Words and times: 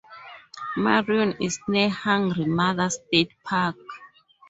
Marion 0.77 1.35
is 1.39 1.59
near 1.67 1.89
Hungry 1.89 2.45
Mother 2.45 2.89
State 2.89 3.33
Park. 3.43 3.75